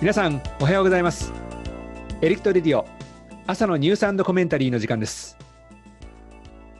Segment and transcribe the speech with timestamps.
[0.00, 1.30] 皆さんおはようございます。
[2.22, 2.86] エリクトレディオ
[3.46, 5.36] 朝のニュースコメンタリーの時間です。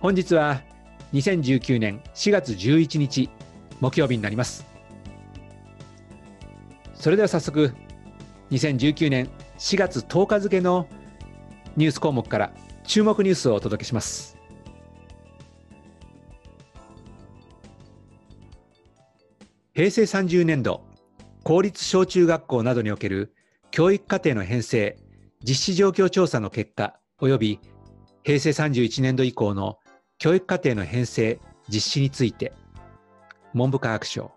[0.01, 0.63] 本日は
[1.13, 3.29] 2019年4月11日
[3.79, 4.65] 木曜日になります。
[6.95, 7.75] それでは早速
[8.53, 10.89] 2019年4月10日付の
[11.77, 14.39] ニュース項目から注目ニュースをお届けします。
[19.75, 20.90] 平成30年度
[21.43, 23.33] 公立小中学校などにおける
[23.71, 24.99] 教育課程の編成、
[25.43, 27.61] 実施状況調査の結果及び
[28.23, 29.79] 平成31年度以降の
[30.19, 32.53] 教育課程の編成、実施について
[33.55, 34.31] 文部科学省。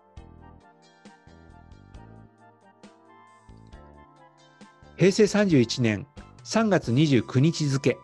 [4.96, 6.06] 平成31年
[6.44, 7.98] 3月29日付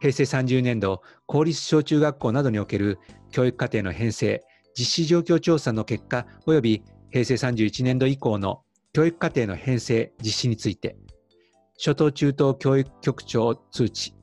[0.00, 2.98] 平成30年度公立小中学校などにおける
[3.30, 4.44] 教育課程の編成
[4.78, 10.96] 実施状況調査の結果及び平成31年度以降の教育課程の編成実施について、
[11.76, 14.14] 初等中等教育局長通知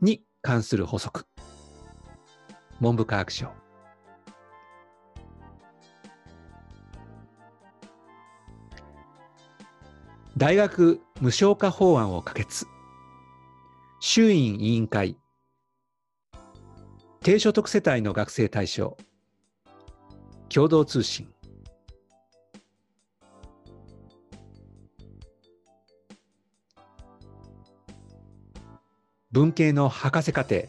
[0.00, 1.24] に関する補足。
[2.80, 3.48] 文部科学省。
[10.36, 12.66] 大学無償化法案を可決。
[14.00, 15.16] 衆院委員会。
[17.20, 18.96] 低所得世帯の学生対象。
[20.48, 21.28] 共同通信。
[29.30, 30.62] 文系の博士課程。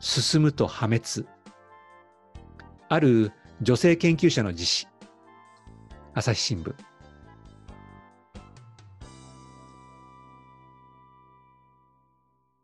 [0.00, 1.26] 進むと破滅。
[2.88, 4.88] ある女性研究者の実施
[6.14, 6.74] 朝日新聞。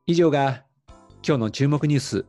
[0.07, 0.65] 以上が
[1.23, 2.27] 今日の注目ニュース。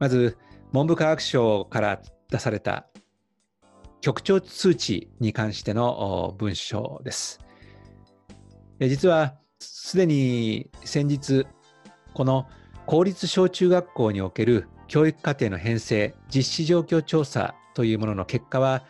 [0.00, 0.36] まず
[0.72, 2.88] 文部科学省から出された
[4.00, 7.38] 局長通知に関しての文章です。
[8.80, 11.46] 実はすでに先日、
[12.12, 12.46] この
[12.86, 18.84] 公立小中学校における教育課程の編成、実施状況調査というものの結果は、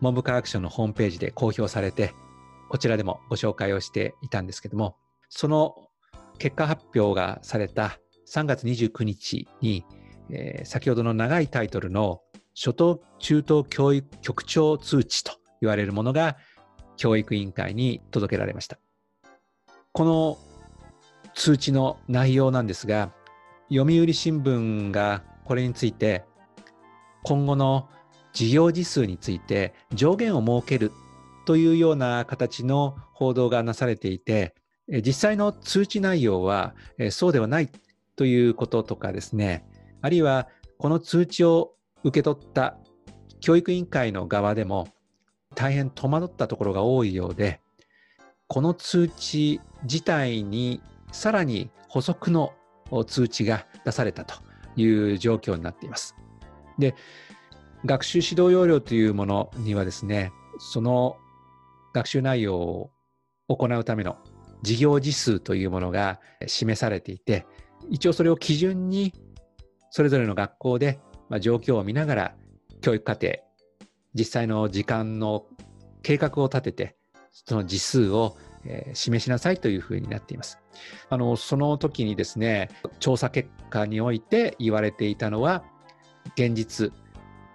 [0.00, 2.12] 文部科学省のホームページで公表されて、
[2.68, 4.96] こちらでもご紹介をしていたんですけども、
[5.28, 5.74] その
[6.38, 7.98] 結果発表がされた
[8.32, 9.84] 3月29日に、
[10.30, 12.20] えー、先ほどの長いタイトルの
[12.54, 16.36] 初等中等教育局長通知と言われるものが
[16.96, 18.78] 教育委員会に届けられました。
[19.92, 20.38] この
[21.34, 23.12] 通知の内容なんですが、
[23.70, 26.24] 読売新聞がこれについて、
[27.24, 27.88] 今後の
[28.32, 30.92] 事業時数について上限を設ける
[31.46, 34.54] というような形の報道がなされていて、
[35.04, 36.74] 実際の通知内容は
[37.10, 37.68] そうではない
[38.16, 39.66] ということとかですね、
[40.00, 41.74] あるいはこの通知を
[42.04, 42.78] 受け取った
[43.40, 44.88] 教育委員会の側でも
[45.54, 47.60] 大変戸惑ったところが多いようで、
[48.48, 50.82] この通知自体に
[51.12, 52.54] さらに補足の
[53.06, 54.34] 通知が出されたと
[54.76, 56.16] いう状況になっています。
[56.78, 56.94] で、
[57.84, 61.16] 学習指導要領というものにはですね、その
[61.94, 62.90] 学習内容を
[63.48, 64.16] 行うための
[64.62, 67.46] 事業時数というものが示されていて、
[67.90, 69.12] 一応それを基準に
[69.90, 71.00] それぞれの学校で
[71.40, 72.34] 状況を見ながら
[72.80, 73.32] 教育課程、
[74.14, 75.44] 実際の時間の
[76.02, 76.97] 計画を立てて、
[77.30, 78.36] その時数を、
[78.92, 80.58] 示しなさいというふうになっています。
[81.08, 82.68] あのその時にですね
[82.98, 85.64] 調査結果において言われていたのは
[86.34, 86.92] 現実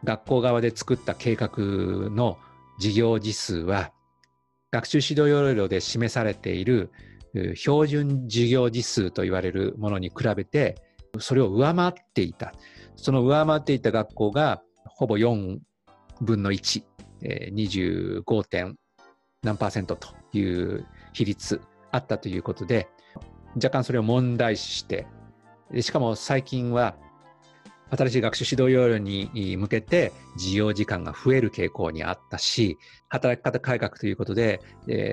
[0.03, 2.37] 学校側で作った計画の
[2.79, 3.91] 事業時数は
[4.71, 6.91] 学習指導要領で示されている
[7.55, 10.75] 標準事業時数と言われるものに比べて
[11.19, 12.53] それを上回っていた
[12.95, 15.59] その上回っていた学校がほぼ4
[16.21, 16.83] 分の1、
[17.23, 18.75] えー、25.
[19.43, 21.61] 何パーセントという比率
[21.91, 22.87] あったということで、
[23.55, 25.05] 若干それを問題視して、
[25.81, 26.95] しかも最近は
[27.95, 32.77] 新しい学習指導要領に向けて授業時間が増える傾向にあったし、
[33.09, 34.61] 働き方改革ということで、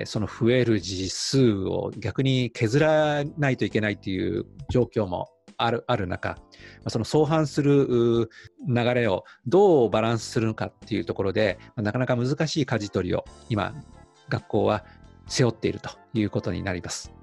[0.05, 6.39] その増える時数を逆に削らないといけないという状況もあるある中、
[6.87, 8.29] その相反する
[8.67, 13.75] 流れをどうバランスするのかっていうところで、なかなか難しい舵取りを今、
[14.31, 14.83] 学校は
[15.27, 17.13] 背負っているということになります。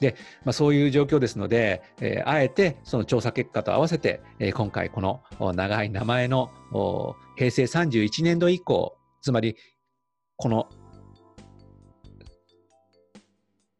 [0.00, 5.22] で、まあ、そういう状況ですので、えー、あえてその調査結果と合わせて、えー、今回この
[5.54, 6.50] 長い名前の
[7.36, 9.56] 平成31年度以降、つまり
[10.36, 10.68] この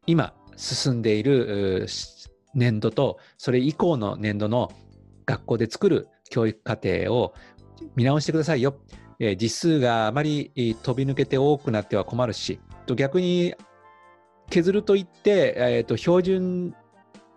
[0.05, 1.87] 今進んでいる
[2.53, 4.71] 年度とそれ以降の年度の
[5.25, 7.33] 学校で作る教育課程を
[7.95, 8.75] 見直してくださいよ。
[9.19, 10.51] えー、実数があまり
[10.81, 13.53] 飛び抜けて多くなっては困るし、と逆に
[14.49, 16.75] 削るといって、えーと、標準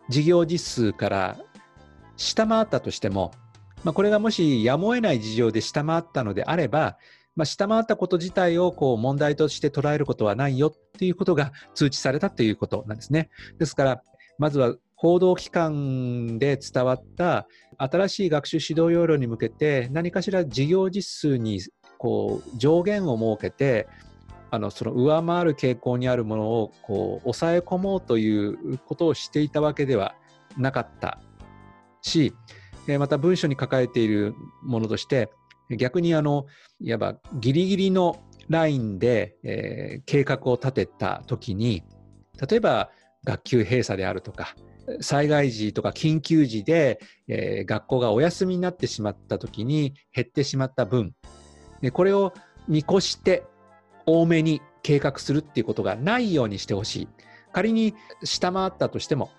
[0.09, 1.37] 事業実数から
[2.17, 3.33] 下回ったとしても、
[3.85, 6.97] まあ、これがもしやむを得ない事情で下回ったのであれば、
[7.35, 13.31] まあ、下回ったこと自体をこう問題として捉えることはないよっていうことが通知されたということなんですね。
[13.59, 14.03] ですから、
[14.39, 21.61] まずは報道機関で伝わった新しい学習指導要領に向けて何かしら事業実数に
[21.99, 23.89] こう上限を設けて
[24.53, 30.15] あのその上回る傾向にあるものをこう抑え込もうということをしていたわけでは
[30.57, 31.19] なかった
[32.01, 32.33] し
[32.87, 35.31] また文書に書かれているものとして
[35.79, 36.47] 逆にあの
[36.79, 41.83] いわばギリギリのラインで、えー、計画を立てた時に
[42.49, 42.91] 例えば
[43.25, 44.55] 学級閉鎖であるとか
[45.01, 51.15] 災害時とか緊急時で、えー、学校がお休みになってしまった時に減ってしまった分。
[51.81, 52.33] でこれを
[52.69, 53.45] 見越して
[54.07, 57.09] 多めに計画するっていうことがないようにしてほしい。
[57.53, 57.95] 仮に
[58.25, 59.31] 下回ったとしても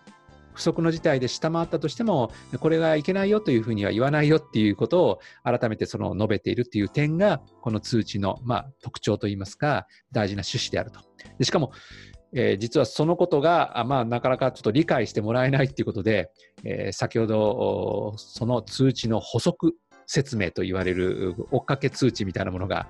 [0.53, 10.99] 不測の事態で下回ったとしてもこれがいけないよというふうには言わないよっていうことを改めてその述べているっていう点がこの通知のまあ特徴といいますか大事な趣旨であると。
[11.37, 11.71] でしかも
[12.35, 16.31] えー、実はそのことが、まあ、なかなかちょっと理解してもらえないということで、
[16.63, 19.73] えー、先ほどその通知の補足
[20.07, 22.87] 説明と言われる追っかけ通知みたいなものが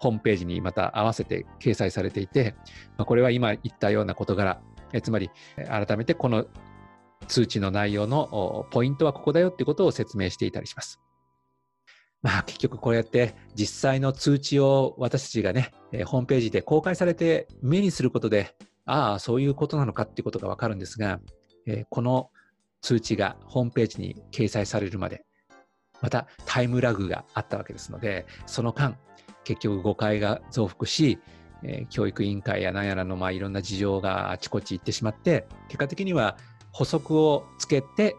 [0.00, 2.54] ホームページにまた合わせて掲載されていて、
[2.96, 4.60] まあ、これは今言ったような事柄、
[4.92, 6.46] えー、つまり改めてこの
[7.28, 11.00] 通知の内容のポイントはここだよっていうことを説明していたりします。
[12.22, 15.72] まあ結局こうやって実際の通知を私たちがね、
[16.06, 18.56] ホームページで公開されて目にすることで
[18.86, 21.20] ああ、そういうことなのかっていうことがわかるんですが、
[21.66, 22.30] えー、この
[22.80, 25.24] 通知がホームページに掲載されるまで、
[26.00, 28.96] またタイムラグがあったわけですので、その間、
[29.44, 31.18] 結局誤解が増幅し、
[31.62, 36.36] えー、教育委員会や何やらのまあいろんな事情があちこち行ってしまって、結果的には
[36.72, 38.16] 補足をつけて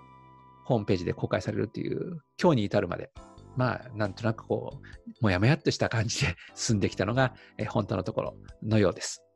[0.66, 3.12] ホームページで公開されるっていう、今日に至るまで、
[3.56, 9.27] まあ、なんとなくこう、もやもやっとした感じで進んできたのが、えー、本当のところのようです。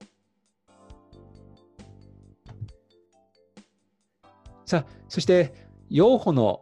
[4.71, 5.53] さあ、そして、
[5.89, 6.61] 養護の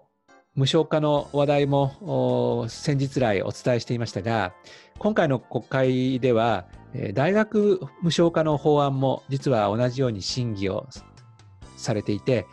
[0.55, 4.55] 無償化の話題も先日来お伝えしていましたが、
[4.97, 6.65] 今回の国会では、
[7.13, 10.87] 大学無償化の法案も実は同じように審議を
[11.77, 12.47] されていて、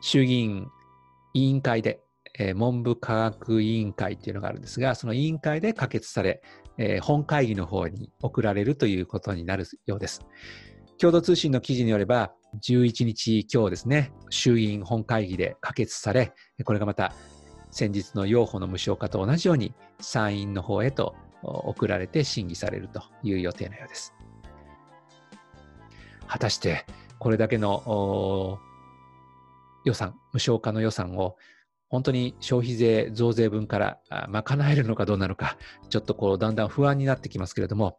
[0.00, 0.66] 衆議院
[1.34, 2.00] 委員会で、
[2.56, 6.42] 文部科学委員会というのがあるんですが、その委員会で可決され、
[7.00, 10.26] 本会議の方に送られるということになるようです。
[10.98, 16.32] 共同通信の記事によれば、11日今日ですね、衆院本会議で可決され、
[16.64, 17.12] これがまた
[17.70, 24.14] 先日の養護の無償化と同じように参院の方へと送られて審議されるという予定のようです。
[26.26, 26.86] 果たして
[27.18, 28.58] これだけの
[29.84, 31.36] 予算、無償化の予算を
[31.88, 35.56] 本当に消費税増税分から賄えるのかどうなのか、
[35.88, 37.98] ちょっとこうだんだん不安になってきますけれども、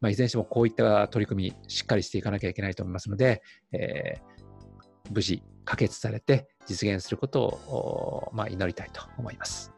[0.00, 3.42] まあ、いずれにしてもこういった取り組み、しっかりしていかなきゃいけないと思いますので、
[3.72, 9.72] えー、無事可決されて実現することを、まあ、祈りたいと思います。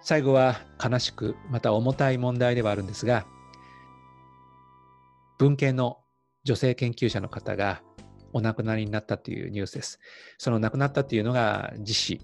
[0.00, 3.26] 最後は悲しく、また重たい問題ではあるんですが、
[5.38, 5.98] 文系の
[6.44, 7.82] 女性研究者の方が
[8.32, 9.98] お亡くなりになったというニュースです。
[10.38, 12.20] その亡くなったというのが自死、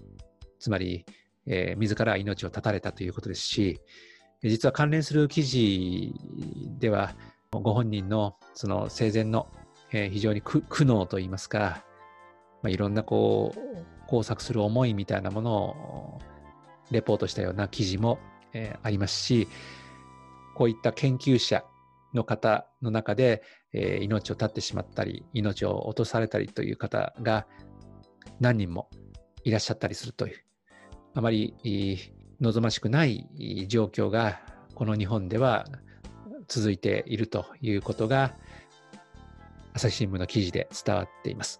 [0.59, 1.05] つまり
[1.47, 3.81] えー、自ら命を絶たれたということですし、
[4.43, 6.13] 実は関連する記事
[6.79, 7.13] では、
[7.51, 9.47] ご本人のその生前の、
[9.91, 11.83] えー、非常に苦悩といいますか、
[12.63, 16.19] まあ、いろんなこう工作する思いみたいなものを
[16.91, 18.19] レポートしたような記事も、
[18.53, 19.47] えー、ありますし、
[20.55, 21.63] こういった研究者
[22.13, 23.43] の方の中で、
[23.73, 27.47] えー、命を絶ってしまったり、命を落とされたりという方が
[28.39, 28.89] 何人も
[29.43, 30.43] いらっしゃったりするという、
[31.13, 31.53] あまり
[32.39, 33.27] 望ましくない
[33.67, 34.41] 状況が
[34.75, 35.65] この日本では
[36.47, 38.33] 続いているということが
[39.73, 41.59] 朝日新聞の記事で伝わっています。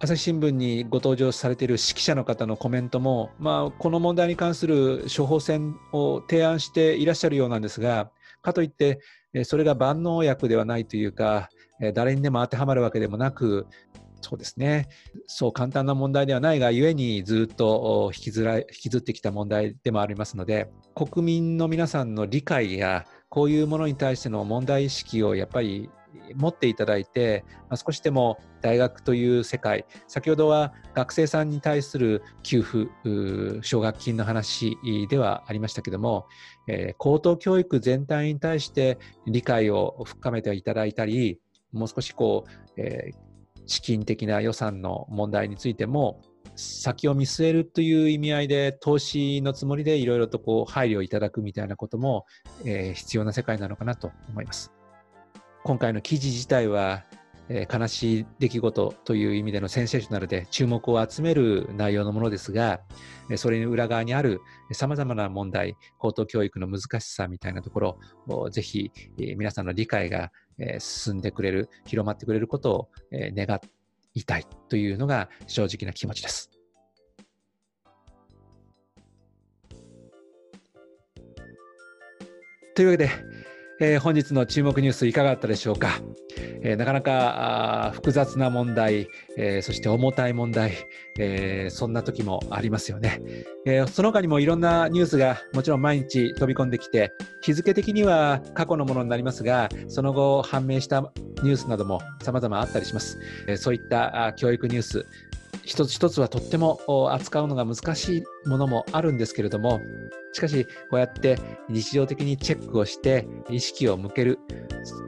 [0.00, 8.10] 朝日新聞にご登場されている指揮者の方のコメントも、まあ、この問題に関する処方箋を提案していらっしゃるようなんですが、
[8.42, 9.00] かといって、
[9.44, 11.48] それが万能薬ではないというか、
[11.94, 13.66] 誰にでも当てはまるわけでもなく、
[14.24, 14.88] そうですね。
[15.26, 25.90] そう簡単な問題ではないがゆえにずっと引きずら引きずってきた問題でもありますので、国民の皆さんの理解やこういうものに対しての問題意識をやっぱり
[26.34, 32.88] 持っていただいて、まあ、少しでも大学という世界先ほどは学生さんに対する給付
[33.62, 34.78] 奨学金の話
[35.10, 36.26] ではありましたけども、
[36.68, 41.40] えー、高等教育全体に対して理解を深めていただいたり
[41.72, 43.16] もう少しこう、えー、
[43.66, 46.20] 資金的な予算の問題についても
[46.56, 52.26] 先を見据えるという意味合いで投資のつもりでいろいろとこう配慮いただくみたいなことも、
[52.64, 54.72] えー、必要な世界なのかなと思います。
[55.64, 57.04] 今回の記事自体は、
[57.48, 62.80] えー、悲しい出来事という意味でのセンセーショナルで注目を集める内容のものですが、
[63.36, 64.40] それに裏側にある
[64.72, 67.98] さまざまな問題、高等教育の難しさみたいなところ
[68.28, 70.30] をぜひ、皆さんの理解が、
[70.78, 73.60] 進んでくれる、広まってくれることを、願
[74.14, 76.50] いたいというのが正直な気持ちです。
[82.74, 83.10] というわけで、
[83.80, 86.00] えー、本日の注目ニュースいかがだったでしょうか、
[86.64, 90.72] え、なかなか複雑な問題、え、そして重たい問題、
[91.18, 93.20] えそんな時もありますよね、
[93.66, 105.06] えその他にもいろんなニュースがもちろん毎日飛び込んできて日付的には過去のものになりますがその後判明したニュースなども様々あったりします、えそういった教育ニュース
[105.64, 106.80] 一つ一つはとっても
[107.12, 109.80] 扱うのが難しいものもあるんですけれども
[110.32, 114.38] しかしこうやって日常的にチェックをして意識を向ける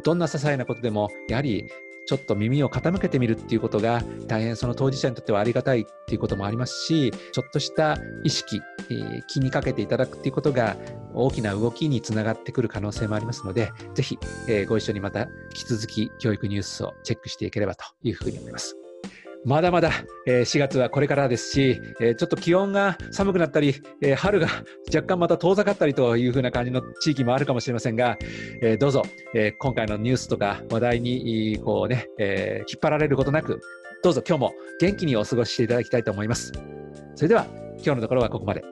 [0.04, 1.68] どんな些細なことでもやはり
[2.06, 8.62] ちょっと耳を傾けてみるっていうことが大変その当事者にとってはありがたいっていうこともありますしちょっとした意識、
[9.26, 10.76] 気にかけていただくっていうことが
[11.14, 14.18] 大きな動きにつながってくる可能性もありますのでぜひ、
[14.68, 18.85] ご一緒にまた引き続き教育ニュースをチェックしていければというふうに思います。
[19.44, 19.90] まだまだ、
[20.26, 24.48] えー、4月はこれからですし、えー、ちょっと気温が寒くなったり、えー、春が
[24.94, 28.16] 若干また遠ざかったりというふうな感じの地域もあるかもしれませんが、
[28.62, 29.02] えー、どうぞ、
[29.34, 33.60] えー、今回のニュースとか話題にこうね、えー、引っ張られることなく、
[34.02, 36.52] どうぞ今日も元気にお過ごししていただきたいと思います。
[37.14, 38.62] それでは今日のところはここまで。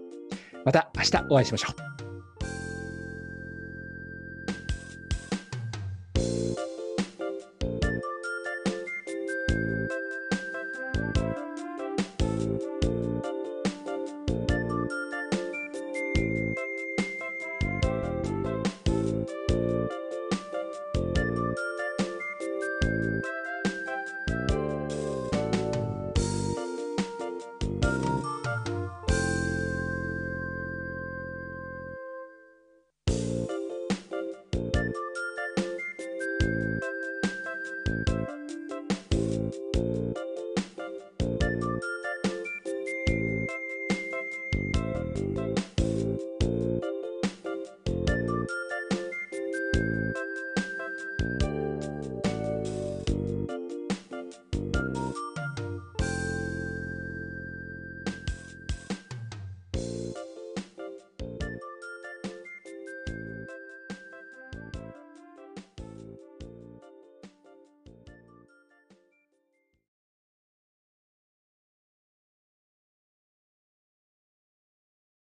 [0.64, 1.68] また明日お会いしましょ
[2.00, 2.03] う。